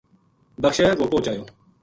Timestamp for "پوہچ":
1.11-1.25